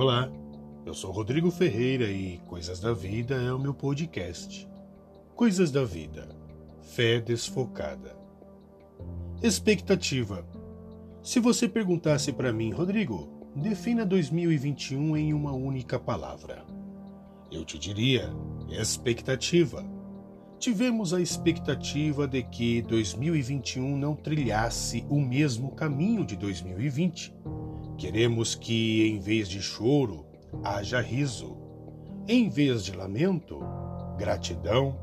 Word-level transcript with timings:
Olá, 0.00 0.32
eu 0.86 0.94
sou 0.94 1.12
Rodrigo 1.12 1.50
Ferreira 1.50 2.10
e 2.10 2.38
Coisas 2.46 2.80
da 2.80 2.90
Vida 2.90 3.34
é 3.34 3.52
o 3.52 3.58
meu 3.58 3.74
podcast. 3.74 4.66
Coisas 5.36 5.70
da 5.70 5.84
Vida, 5.84 6.26
fé 6.80 7.20
desfocada. 7.20 8.16
Expectativa. 9.42 10.42
Se 11.22 11.38
você 11.38 11.68
perguntasse 11.68 12.32
para 12.32 12.50
mim, 12.50 12.70
Rodrigo, 12.70 13.28
defina 13.54 14.06
2021 14.06 15.18
em 15.18 15.34
uma 15.34 15.52
única 15.52 15.98
palavra. 15.98 16.64
Eu 17.52 17.62
te 17.62 17.78
diria 17.78 18.32
expectativa. 18.70 19.84
Tivemos 20.58 21.12
a 21.12 21.20
expectativa 21.20 22.26
de 22.26 22.42
que 22.42 22.80
2021 22.80 23.98
não 23.98 24.16
trilhasse 24.16 25.04
o 25.10 25.20
mesmo 25.20 25.72
caminho 25.72 26.24
de 26.24 26.36
2020 26.36 27.34
Queremos 28.00 28.54
que, 28.54 29.06
em 29.06 29.18
vez 29.18 29.46
de 29.46 29.60
choro, 29.60 30.24
haja 30.64 31.02
riso. 31.02 31.54
Em 32.26 32.48
vez 32.48 32.82
de 32.82 32.96
lamento, 32.96 33.60
gratidão. 34.16 34.98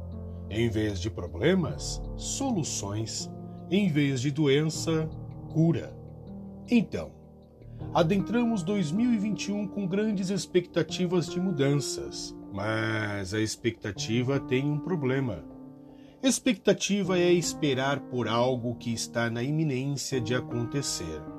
Em 0.49 0.67
vez 0.67 0.99
de 0.99 1.07
problemas, 1.07 2.01
soluções. 2.15 3.29
Em 3.69 3.87
vez 3.87 4.19
de 4.19 4.31
doença, 4.31 5.07
cura. 5.53 5.95
Então, 6.67 7.11
adentramos 7.93 8.63
2021 8.63 9.67
com 9.67 9.85
grandes 9.85 10.31
expectativas 10.31 11.29
de 11.29 11.39
mudanças, 11.39 12.35
mas 12.51 13.31
a 13.31 13.39
expectativa 13.39 14.39
tem 14.39 14.65
um 14.65 14.79
problema. 14.79 15.45
Expectativa 16.23 17.19
é 17.19 17.31
esperar 17.31 17.99
por 17.99 18.27
algo 18.27 18.73
que 18.73 18.91
está 18.91 19.29
na 19.29 19.43
iminência 19.43 20.19
de 20.19 20.33
acontecer. 20.33 21.36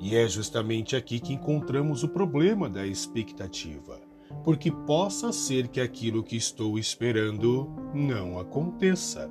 E 0.00 0.16
é 0.16 0.26
justamente 0.26 0.96
aqui 0.96 1.20
que 1.20 1.34
encontramos 1.34 2.02
o 2.02 2.08
problema 2.08 2.70
da 2.70 2.86
expectativa, 2.86 4.00
porque 4.42 4.72
possa 4.72 5.30
ser 5.30 5.68
que 5.68 5.80
aquilo 5.80 6.22
que 6.24 6.36
estou 6.36 6.78
esperando 6.78 7.70
não 7.94 8.38
aconteça. 8.38 9.30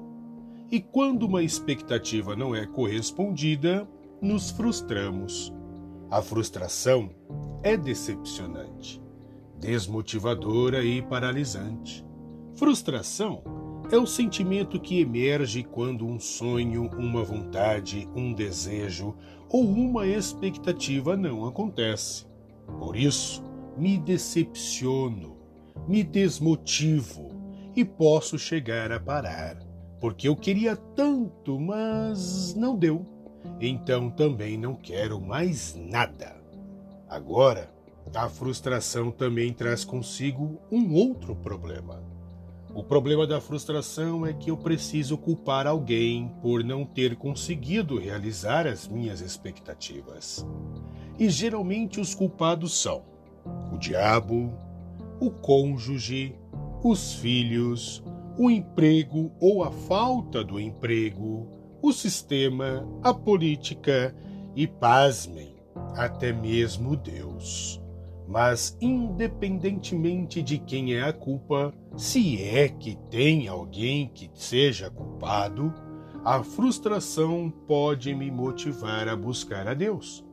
E 0.72 0.80
quando 0.80 1.24
uma 1.24 1.42
expectativa 1.42 2.36
não 2.36 2.56
é 2.56 2.68
correspondida, 2.68 3.90
nos 4.22 4.52
frustramos. 4.52 5.52
A 6.12 6.22
frustração 6.22 7.10
é 7.64 7.76
decepcionante, 7.76 9.02
desmotivadora 9.60 10.84
e 10.84 11.02
paralisante. 11.02 12.06
Frustração 12.56 13.44
é 13.92 13.98
o 13.98 14.06
sentimento 14.06 14.80
que 14.80 15.00
emerge 15.00 15.64
quando 15.64 16.06
um 16.06 16.20
sonho, 16.20 16.90
uma 16.96 17.24
vontade, 17.24 18.08
um 18.16 18.34
desejo 18.34 19.16
ou 19.50 19.64
uma 19.64 20.06
expectativa 20.06 21.18
não 21.18 21.46
acontece. 21.48 22.28
Por 22.78 22.96
isso, 22.96 23.44
me 23.76 23.98
decepciono, 23.98 25.38
me 25.88 26.04
desmotivo 26.04 27.30
e 27.76 27.84
posso 27.84 28.38
chegar 28.38 28.92
a 28.92 29.00
parar, 29.00 29.58
porque 30.00 30.28
eu 30.28 30.36
queria 30.36 30.76
tanto, 30.76 31.60
mas 31.60 32.54
não 32.54 32.78
deu. 32.78 33.04
Então 33.60 34.12
também 34.12 34.56
não 34.56 34.76
quero 34.76 35.20
mais 35.20 35.76
nada. 35.76 36.36
Agora, 37.08 37.74
a 38.14 38.30
frustração 38.30 39.10
também 39.10 39.52
traz 39.52 39.84
consigo 39.84 40.60
um 40.72 40.94
outro 40.94 41.36
problema 41.36 42.19
o 42.74 42.84
problema 42.84 43.26
da 43.26 43.42
frustração 43.42 44.26
é 44.26 44.34
que 44.34 44.52
eu 44.52 44.58
preciso 44.58 45.18
culpar 45.18 45.66
alguém 45.66 46.32
por 46.42 46.64
não 46.64 46.86
ter 46.86 47.16
conseguido 47.16 47.98
realizar 47.98 48.68
as 48.68 48.88
minhas 48.88 49.22
expectativas. 49.22 50.46
E 51.18 51.30
geralmente 51.30 52.00
os 52.00 52.14
culpados 52.14 52.80
são 52.80 53.04
o 53.74 53.78
diabo, 53.78 54.54
o 55.20 55.32
cônjuge, 55.32 56.36
os 56.84 57.14
filhos, 57.14 58.04
o 58.38 58.50
emprego 58.50 59.32
ou 59.40 59.64
a 59.64 59.72
falta 59.72 60.44
do 60.44 60.60
emprego, 60.60 61.48
o 61.82 61.92
sistema, 61.92 62.88
a 63.04 63.14
política 63.14 64.16
e, 64.56 64.68
pasmem, 64.68 65.56
até 65.96 66.32
mesmo 66.32 66.96
Deus. 66.96 67.79
Mas, 68.30 68.78
independentemente 68.80 70.44
de 70.44 70.60
quem 70.60 70.94
é 70.94 71.02
a 71.02 71.12
culpa, 71.12 71.74
se 71.98 72.40
é 72.44 72.70
que 72.70 72.96
tem 73.10 73.48
alguém 73.48 74.08
que 74.14 74.30
seja 74.36 74.88
culpado, 74.88 75.74
a 76.24 76.44
frustração 76.44 77.52
pode 77.66 78.14
me 78.14 78.30
motivar 78.30 79.08
a 79.08 79.16
buscar 79.16 79.68
a 79.68 79.74
Deus. 79.74 80.24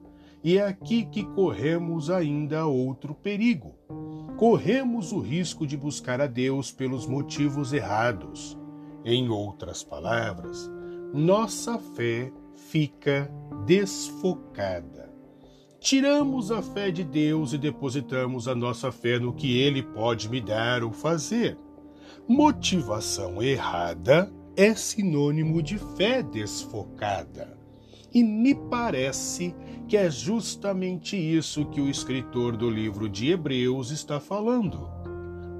E 0.44 0.58
é 0.58 0.66
aqui 0.66 1.06
que 1.06 1.24
corremos 1.24 2.10
ainda 2.10 2.66
outro 2.66 3.14
perigo. 3.14 3.74
Corremos 4.36 5.10
o 5.10 5.18
risco 5.18 5.66
de 5.66 5.74
buscar 5.74 6.20
a 6.20 6.26
Deus 6.26 6.70
pelos 6.70 7.06
motivos 7.06 7.72
errados. 7.72 8.58
Em 9.06 9.30
outras 9.30 9.82
palavras, 9.82 10.70
nossa 11.14 11.78
fé 11.78 12.30
fica 12.54 13.32
desfocada. 13.64 15.15
Tiramos 15.86 16.50
a 16.50 16.60
fé 16.60 16.90
de 16.90 17.04
Deus 17.04 17.52
e 17.52 17.58
depositamos 17.58 18.48
a 18.48 18.56
nossa 18.56 18.90
fé 18.90 19.20
no 19.20 19.32
que 19.32 19.56
Ele 19.56 19.84
pode 19.84 20.28
me 20.28 20.40
dar 20.40 20.82
ou 20.82 20.90
fazer. 20.90 21.56
Motivação 22.26 23.40
errada 23.40 24.28
é 24.56 24.74
sinônimo 24.74 25.62
de 25.62 25.78
fé 25.96 26.24
desfocada. 26.24 27.56
E 28.12 28.24
me 28.24 28.52
parece 28.52 29.54
que 29.86 29.96
é 29.96 30.10
justamente 30.10 31.16
isso 31.16 31.66
que 31.66 31.80
o 31.80 31.88
escritor 31.88 32.56
do 32.56 32.68
livro 32.68 33.08
de 33.08 33.30
Hebreus 33.30 33.92
está 33.92 34.18
falando. 34.18 34.90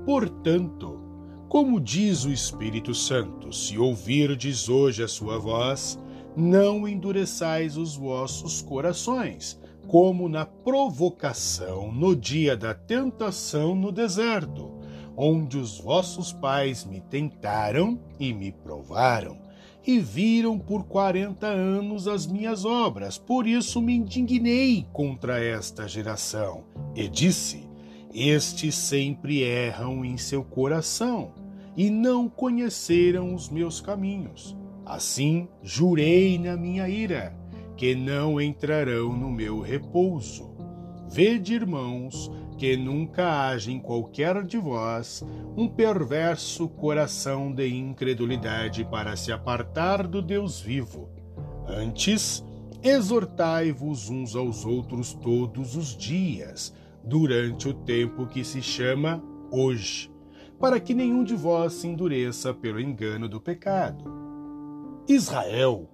Portanto, 0.05 1.01
como 1.49 1.81
diz 1.81 2.25
o 2.25 2.33
Espírito 2.33 2.93
Santo, 2.93 3.53
se 3.53 3.79
ouvirdes 3.79 4.69
hoje 4.69 5.05
a 5.05 5.09
sua 5.09 5.39
voz, 5.39 5.97
não 6.37 6.89
endureçais 6.89 7.77
os 7.77 7.95
vossos 7.95 8.61
corações, 8.61 9.57
como 9.87 10.29
na 10.29 10.45
provocação 10.45 11.93
no 11.93 12.15
dia 12.15 12.57
da 12.57 12.75
tentação 12.75 13.75
no 13.75 13.93
deserto, 13.93 14.73
onde 15.17 15.57
os 15.57 15.79
vossos 15.79 16.33
pais 16.33 16.85
me 16.85 17.01
tentaram 17.01 17.99
e 18.19 18.33
me 18.33 18.51
provaram, 18.51 19.39
e 19.87 20.01
viram 20.01 20.59
por 20.59 20.85
quarenta 20.85 21.47
anos 21.47 22.09
as 22.09 22.27
minhas 22.27 22.65
obras. 22.65 23.17
Por 23.17 23.47
isso 23.47 23.81
me 23.81 23.95
indignei 23.95 24.87
contra 24.93 25.43
esta 25.43 25.87
geração, 25.87 26.65
e 26.95 27.09
disse: 27.09 27.69
Estes 28.13 28.75
sempre 28.75 29.43
erram 29.43 30.05
em 30.05 30.17
seu 30.17 30.43
coração, 30.43 31.33
e 31.77 31.89
não 31.89 32.29
conheceram 32.29 33.35
os 33.35 33.49
meus 33.49 33.81
caminhos. 33.81 34.57
Assim 34.85 35.49
jurei 35.63 36.39
na 36.39 36.57
minha 36.57 36.89
ira 36.89 37.46
que 37.77 37.95
não 37.95 38.41
entrarão 38.41 39.17
no 39.17 39.31
meu 39.31 39.61
repouso. 39.61 40.55
Vede, 41.09 41.55
irmãos, 41.55 42.31
que 42.57 42.77
nunca 42.77 43.49
haja 43.49 43.71
em 43.71 43.79
qualquer 43.79 44.43
de 44.43 44.57
vós 44.57 45.23
um 45.57 45.69
perverso 45.69 46.69
coração 46.69 47.53
de 47.53 47.69
incredulidade 47.69 48.85
para 48.85 49.15
se 49.15 49.31
apartar 49.31 50.07
do 50.07 50.23
Deus 50.23 50.61
vivo. 50.61 51.09
Antes, 51.69 52.45
exortai-vos 52.83 54.09
uns 54.09 54.35
aos 54.35 54.65
outros 54.65 55.13
todos 55.13 55.77
os 55.77 55.97
dias, 55.97 56.73
durante 57.05 57.69
o 57.69 57.75
tempo 57.75 58.27
que 58.27 58.43
se 58.43 58.63
chama 58.63 59.23
hoje, 59.51 60.11
para 60.59 60.81
que 60.81 60.95
nenhum 60.95 61.23
de 61.23 61.35
vós 61.35 61.75
se 61.75 61.87
endureça 61.87 62.55
pelo 62.55 62.81
engano 62.81 63.29
do 63.29 63.41
pecado. 63.41 64.05
Israel 65.09 65.89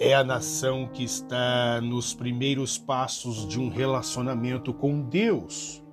é 0.00 0.14
a 0.14 0.24
nação 0.24 0.88
que 0.90 1.04
está 1.04 1.78
nos 1.82 2.14
primeiros 2.14 2.78
passos 2.78 3.46
de 3.46 3.60
um 3.60 3.68
relacionamento 3.68 4.72
com 4.72 5.02
Deus, 5.02 5.84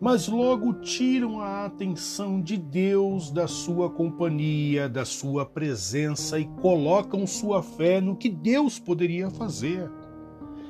mas 0.00 0.28
logo 0.28 0.74
tiram 0.74 1.40
a 1.40 1.64
atenção 1.64 2.40
de 2.40 2.56
Deus 2.56 3.32
da 3.32 3.48
sua 3.48 3.90
companhia, 3.90 4.88
da 4.88 5.04
sua 5.04 5.44
presença 5.44 6.38
e 6.38 6.44
colocam 6.62 7.26
sua 7.26 7.60
fé 7.60 8.00
no 8.00 8.14
que 8.14 8.28
Deus 8.28 8.78
poderia 8.78 9.28
fazer. 9.28 9.90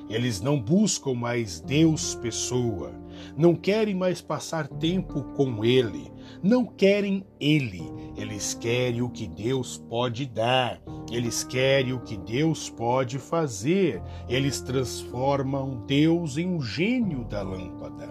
Eles 0.08 0.40
não 0.40 0.58
buscam 0.58 1.12
mais 1.12 1.60
Deus 1.60 2.14
pessoa, 2.14 2.90
não 3.36 3.54
querem 3.54 3.94
mais 3.94 4.20
passar 4.20 4.68
tempo 4.68 5.22
com 5.34 5.64
Ele, 5.64 6.10
não 6.42 6.64
querem 6.64 7.24
Ele, 7.40 7.82
eles 8.16 8.54
querem 8.54 9.02
o 9.02 9.08
que 9.08 9.26
Deus 9.26 9.78
pode 9.88 10.26
dar, 10.26 10.80
eles 11.10 11.44
querem 11.44 11.92
o 11.92 12.00
que 12.00 12.16
Deus 12.16 12.68
pode 12.68 13.18
fazer, 13.18 14.02
eles 14.28 14.60
transformam 14.60 15.84
Deus 15.86 16.36
em 16.36 16.46
um 16.46 16.60
gênio 16.60 17.24
da 17.24 17.42
lâmpada. 17.42 18.08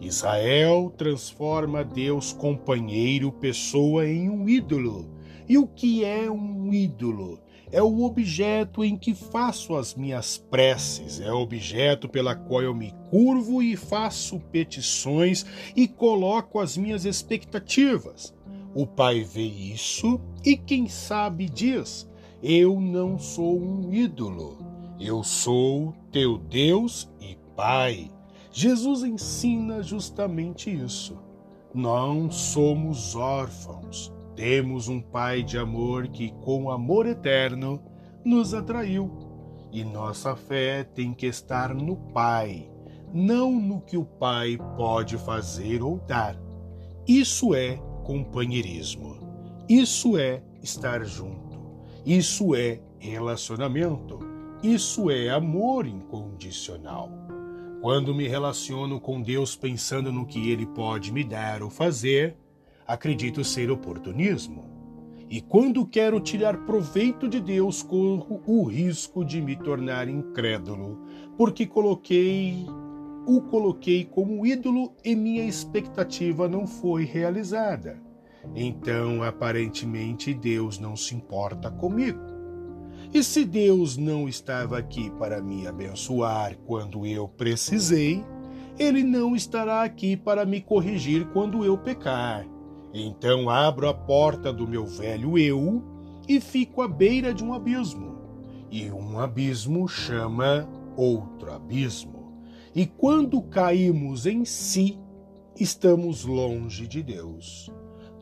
Israel 0.00 0.92
transforma 0.96 1.84
Deus 1.84 2.32
companheiro, 2.32 3.30
pessoa, 3.30 4.06
em 4.06 4.30
um 4.30 4.48
ídolo. 4.48 5.10
E 5.46 5.58
o 5.58 5.66
que 5.66 6.04
é 6.04 6.30
um 6.30 6.72
ídolo? 6.72 7.38
É 7.72 7.82
o 7.82 8.02
objeto 8.02 8.84
em 8.84 8.96
que 8.96 9.14
faço 9.14 9.76
as 9.76 9.94
minhas 9.94 10.36
preces, 10.36 11.20
é 11.20 11.32
o 11.32 11.38
objeto 11.38 12.08
pela 12.08 12.34
qual 12.34 12.62
eu 12.62 12.74
me 12.74 12.92
curvo 13.10 13.62
e 13.62 13.76
faço 13.76 14.40
petições 14.40 15.46
e 15.76 15.86
coloco 15.86 16.58
as 16.58 16.76
minhas 16.76 17.04
expectativas. 17.04 18.34
O 18.74 18.86
Pai 18.86 19.22
vê 19.22 19.42
isso 19.42 20.20
e, 20.44 20.56
quem 20.56 20.88
sabe, 20.88 21.48
diz: 21.48 22.08
Eu 22.42 22.80
não 22.80 23.18
sou 23.18 23.60
um 23.60 23.92
ídolo, 23.92 24.58
eu 24.98 25.22
sou 25.22 25.94
teu 26.12 26.38
Deus 26.38 27.08
e 27.20 27.36
Pai. 27.56 28.10
Jesus 28.52 29.04
ensina 29.04 29.82
justamente 29.82 30.70
isso. 30.70 31.18
Não 31.72 32.30
somos 32.30 33.14
órfãos. 33.14 34.12
Temos 34.40 34.88
um 34.88 35.02
Pai 35.02 35.42
de 35.42 35.58
amor 35.58 36.08
que, 36.08 36.30
com 36.40 36.70
amor 36.70 37.04
eterno, 37.04 37.78
nos 38.24 38.54
atraiu. 38.54 39.10
E 39.70 39.84
nossa 39.84 40.34
fé 40.34 40.82
tem 40.82 41.12
que 41.12 41.26
estar 41.26 41.74
no 41.74 41.94
Pai, 41.94 42.66
não 43.12 43.52
no 43.52 43.82
que 43.82 43.98
o 43.98 44.04
Pai 44.06 44.56
pode 44.78 45.18
fazer 45.18 45.82
ou 45.82 45.98
dar. 45.98 46.40
Isso 47.06 47.54
é 47.54 47.76
companheirismo. 48.02 49.18
Isso 49.68 50.16
é 50.16 50.42
estar 50.62 51.04
junto. 51.04 51.60
Isso 52.06 52.54
é 52.54 52.80
relacionamento. 52.98 54.20
Isso 54.62 55.10
é 55.10 55.28
amor 55.28 55.86
incondicional. 55.86 57.10
Quando 57.82 58.14
me 58.14 58.26
relaciono 58.26 58.98
com 58.98 59.20
Deus 59.20 59.54
pensando 59.54 60.10
no 60.10 60.24
que 60.24 60.50
Ele 60.50 60.64
pode 60.64 61.12
me 61.12 61.22
dar 61.22 61.62
ou 61.62 61.68
fazer, 61.68 62.38
acredito 62.92 63.44
ser 63.44 63.70
oportunismo. 63.70 64.64
E 65.28 65.40
quando 65.40 65.86
quero 65.86 66.18
tirar 66.18 66.64
proveito 66.66 67.28
de 67.28 67.40
Deus, 67.40 67.84
corro 67.84 68.42
o 68.44 68.64
risco 68.64 69.24
de 69.24 69.40
me 69.40 69.54
tornar 69.54 70.08
incrédulo, 70.08 70.98
porque 71.36 71.66
coloquei 71.66 72.66
o 73.24 73.40
coloquei 73.42 74.04
como 74.04 74.44
ídolo 74.44 74.92
e 75.04 75.14
minha 75.14 75.44
expectativa 75.44 76.48
não 76.48 76.66
foi 76.66 77.04
realizada. 77.04 78.02
Então, 78.56 79.22
aparentemente, 79.22 80.34
Deus 80.34 80.80
não 80.80 80.96
se 80.96 81.14
importa 81.14 81.70
comigo. 81.70 82.18
E 83.14 83.22
se 83.22 83.44
Deus 83.44 83.96
não 83.96 84.28
estava 84.28 84.78
aqui 84.78 85.10
para 85.10 85.40
me 85.40 85.64
abençoar 85.64 86.56
quando 86.66 87.06
eu 87.06 87.28
precisei, 87.28 88.24
Ele 88.76 89.04
não 89.04 89.36
estará 89.36 89.82
aqui 89.82 90.16
para 90.16 90.44
me 90.44 90.60
corrigir 90.60 91.28
quando 91.28 91.64
eu 91.64 91.78
pecar. 91.78 92.44
Então 92.92 93.48
abro 93.48 93.88
a 93.88 93.94
porta 93.94 94.52
do 94.52 94.66
meu 94.66 94.84
velho 94.84 95.38
eu 95.38 95.82
e 96.28 96.40
fico 96.40 96.82
à 96.82 96.88
beira 96.88 97.32
de 97.32 97.44
um 97.44 97.52
abismo. 97.52 98.18
E 98.70 98.90
um 98.90 99.18
abismo 99.18 99.88
chama 99.88 100.68
outro 100.96 101.52
abismo. 101.52 102.32
E 102.74 102.86
quando 102.86 103.42
caímos 103.42 104.26
em 104.26 104.44
si, 104.44 104.98
estamos 105.58 106.24
longe 106.24 106.86
de 106.86 107.02
Deus. 107.02 107.70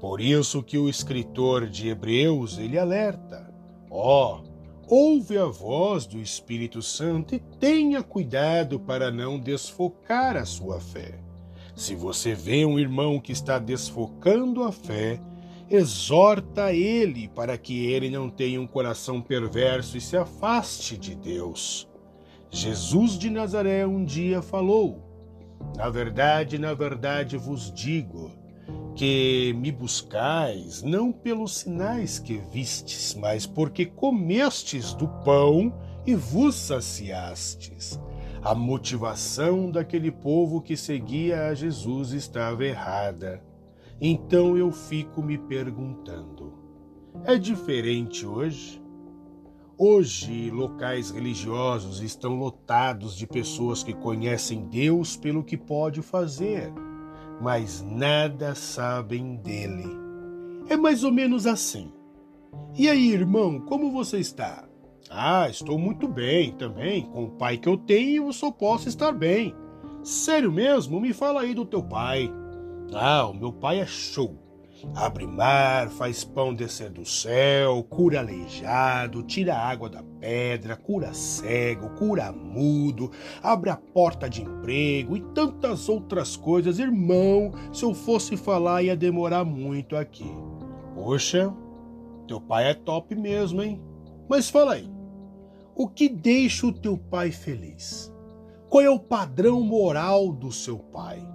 Por 0.00 0.20
isso 0.20 0.62
que 0.62 0.78
o 0.78 0.88
escritor 0.88 1.68
de 1.68 1.88
Hebreus 1.88 2.58
ele 2.58 2.78
alerta: 2.78 3.52
ó, 3.90 4.40
oh, 4.40 4.94
ouve 4.94 5.36
a 5.36 5.46
voz 5.46 6.06
do 6.06 6.18
Espírito 6.18 6.80
Santo 6.80 7.34
e 7.34 7.40
tenha 7.60 8.02
cuidado 8.02 8.78
para 8.78 9.10
não 9.10 9.38
desfocar 9.38 10.36
a 10.36 10.44
sua 10.44 10.80
fé. 10.80 11.27
Se 11.78 11.94
você 11.94 12.34
vê 12.34 12.66
um 12.66 12.76
irmão 12.76 13.20
que 13.20 13.30
está 13.30 13.56
desfocando 13.56 14.64
a 14.64 14.72
fé, 14.72 15.20
exorta 15.70 16.72
ele 16.72 17.28
para 17.28 17.56
que 17.56 17.86
ele 17.86 18.10
não 18.10 18.28
tenha 18.28 18.60
um 18.60 18.66
coração 18.66 19.22
perverso 19.22 19.96
e 19.96 20.00
se 20.00 20.16
afaste 20.16 20.98
de 20.98 21.14
Deus. 21.14 21.88
Jesus 22.50 23.12
de 23.16 23.30
Nazaré 23.30 23.86
um 23.86 24.04
dia 24.04 24.42
falou: 24.42 25.04
Na 25.76 25.88
verdade, 25.88 26.58
na 26.58 26.74
verdade 26.74 27.36
vos 27.36 27.72
digo, 27.72 28.32
que 28.96 29.54
me 29.56 29.70
buscais 29.70 30.82
não 30.82 31.12
pelos 31.12 31.58
sinais 31.58 32.18
que 32.18 32.38
vistes, 32.52 33.14
mas 33.14 33.46
porque 33.46 33.86
comestes 33.86 34.94
do 34.94 35.06
pão 35.06 35.72
e 36.04 36.16
vos 36.16 36.56
saciastes. 36.56 38.00
A 38.42 38.54
motivação 38.54 39.70
daquele 39.70 40.10
povo 40.10 40.60
que 40.60 40.76
seguia 40.76 41.48
a 41.48 41.54
Jesus 41.54 42.12
estava 42.12 42.64
errada. 42.64 43.42
Então 44.00 44.56
eu 44.56 44.70
fico 44.70 45.22
me 45.22 45.36
perguntando: 45.38 46.54
é 47.24 47.36
diferente 47.36 48.26
hoje? 48.26 48.82
Hoje, 49.80 50.50
locais 50.50 51.10
religiosos 51.10 52.00
estão 52.00 52.36
lotados 52.36 53.16
de 53.16 53.26
pessoas 53.26 53.82
que 53.82 53.94
conhecem 53.94 54.68
Deus 54.68 55.16
pelo 55.16 55.44
que 55.44 55.56
pode 55.56 56.02
fazer 56.02 56.72
mas 57.40 57.82
nada 57.82 58.54
sabem 58.54 59.36
dele. 59.36 59.88
É 60.68 60.76
mais 60.76 61.04
ou 61.04 61.12
menos 61.12 61.46
assim. 61.46 61.92
E 62.74 62.88
aí, 62.88 63.12
irmão, 63.12 63.60
como 63.60 63.90
você 63.90 64.18
está? 64.18 64.67
Ah, 65.10 65.48
estou 65.48 65.78
muito 65.78 66.06
bem 66.06 66.52
também. 66.52 67.02
Com 67.02 67.24
o 67.24 67.30
pai 67.30 67.56
que 67.56 67.68
eu 67.68 67.76
tenho, 67.76 68.28
eu 68.28 68.32
só 68.32 68.50
posso 68.50 68.88
estar 68.88 69.12
bem. 69.12 69.54
Sério 70.02 70.52
mesmo? 70.52 71.00
Me 71.00 71.12
fala 71.12 71.40
aí 71.40 71.54
do 71.54 71.64
teu 71.64 71.82
pai. 71.82 72.30
Ah, 72.94 73.26
o 73.26 73.34
meu 73.34 73.52
pai 73.52 73.80
é 73.80 73.86
show. 73.86 74.36
Abre 74.94 75.26
mar, 75.26 75.88
faz 75.88 76.22
pão 76.22 76.54
descer 76.54 76.90
do 76.90 77.04
céu, 77.04 77.82
cura 77.82 78.20
aleijado, 78.20 79.24
tira 79.24 79.56
água 79.56 79.88
da 79.88 80.04
pedra, 80.20 80.76
cura 80.76 81.12
cego, 81.12 81.90
cura 81.90 82.30
mudo, 82.30 83.10
abre 83.42 83.70
a 83.70 83.76
porta 83.76 84.30
de 84.30 84.42
emprego 84.42 85.16
e 85.16 85.20
tantas 85.34 85.88
outras 85.88 86.36
coisas. 86.36 86.78
Irmão, 86.78 87.52
se 87.72 87.84
eu 87.84 87.92
fosse 87.92 88.36
falar 88.36 88.82
ia 88.82 88.96
demorar 88.96 89.44
muito 89.44 89.96
aqui. 89.96 90.30
Poxa, 90.94 91.52
teu 92.28 92.40
pai 92.40 92.70
é 92.70 92.74
top 92.74 93.16
mesmo, 93.16 93.60
hein? 93.60 93.82
Mas 94.28 94.48
fala 94.48 94.74
aí, 94.74 94.88
o 95.78 95.88
que 95.88 96.10
deixa 96.10 96.66
o 96.66 96.72
teu 96.72 96.98
pai 96.98 97.30
feliz? 97.30 98.12
Qual 98.68 98.84
é 98.84 98.90
o 98.90 99.00
padrão 99.00 99.62
moral 99.62 100.30
do 100.30 100.52
seu 100.52 100.78
pai? 100.78 101.26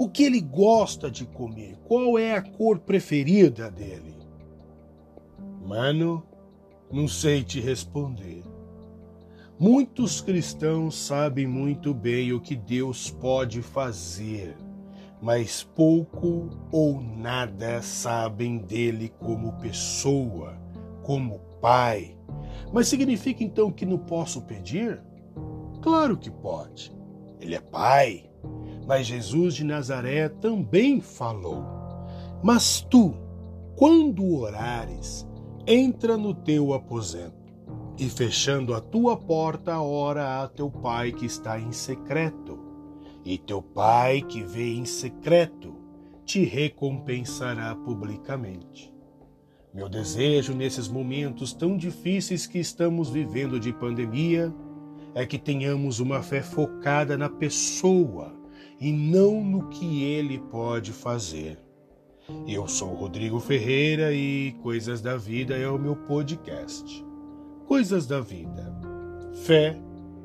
o 0.00 0.08
que 0.08 0.22
ele 0.22 0.40
gosta 0.40 1.10
de 1.10 1.26
comer, 1.26 1.76
qual 1.84 2.18
é 2.18 2.34
a 2.34 2.40
cor 2.40 2.78
preferida 2.78 3.70
dele. 3.70 4.16
Mano, 5.62 6.22
não 6.90 7.06
sei 7.06 7.44
te 7.44 7.60
responder. 7.60 8.42
Muitos 9.58 10.22
cristãos 10.22 10.96
sabem 10.96 11.46
muito 11.46 11.92
bem 11.92 12.32
o 12.32 12.40
que 12.40 12.56
Deus 12.56 13.10
pode 13.10 13.60
fazer, 13.60 14.56
mas 15.20 15.62
pouco 15.62 16.48
ou 16.72 16.98
nada 16.98 17.82
sabem 17.82 18.56
dele 18.56 19.12
como 19.18 19.52
pessoa, 19.58 20.56
como 21.02 21.40
pai. 21.60 22.16
Mas 22.72 22.88
significa 22.88 23.42
então 23.42 23.72
que 23.72 23.84
não 23.84 23.98
posso 23.98 24.42
pedir? 24.42 25.02
Claro 25.82 26.16
que 26.16 26.30
pode. 26.30 26.94
Ele 27.40 27.54
é 27.54 27.60
pai, 27.60 28.30
mas 28.86 29.06
Jesus 29.06 29.54
de 29.54 29.64
Nazaré 29.64 30.28
também 30.28 31.00
falou: 31.00 31.64
Mas 32.42 32.80
tu, 32.82 33.14
quando 33.76 34.36
orares, 34.36 35.26
entra 35.66 36.16
no 36.16 36.34
teu 36.34 36.72
aposento 36.72 37.40
e 37.98 38.08
fechando 38.08 38.74
a 38.74 38.80
tua 38.80 39.16
porta, 39.16 39.80
ora 39.80 40.42
a 40.42 40.48
teu 40.48 40.70
pai 40.70 41.12
que 41.12 41.26
está 41.26 41.58
em 41.58 41.72
secreto. 41.72 42.58
E 43.24 43.36
teu 43.36 43.60
pai 43.60 44.22
que 44.22 44.42
vê 44.42 44.74
em 44.74 44.86
secreto 44.86 45.76
te 46.24 46.44
recompensará 46.44 47.74
publicamente. 47.74 48.94
Meu 49.72 49.88
desejo 49.88 50.52
nesses 50.52 50.88
momentos 50.88 51.52
tão 51.52 51.76
difíceis 51.76 52.44
que 52.44 52.58
estamos 52.58 53.08
vivendo 53.08 53.60
de 53.60 53.72
pandemia 53.72 54.52
é 55.14 55.24
que 55.24 55.38
tenhamos 55.38 56.00
uma 56.00 56.22
fé 56.22 56.42
focada 56.42 57.16
na 57.16 57.28
pessoa 57.28 58.34
e 58.80 58.92
não 58.92 59.44
no 59.44 59.68
que 59.68 60.02
ele 60.02 60.38
pode 60.38 60.92
fazer. 60.92 61.56
Eu 62.48 62.66
sou 62.66 62.94
Rodrigo 62.94 63.38
Ferreira 63.38 64.12
e 64.12 64.56
Coisas 64.60 65.00
da 65.00 65.16
Vida 65.16 65.56
é 65.56 65.68
o 65.68 65.78
meu 65.78 65.94
podcast. 65.94 67.04
Coisas 67.66 68.06
da 68.08 68.20
Vida. 68.20 68.74
Fé 69.44 69.76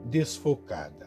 desfocada. 0.06 1.05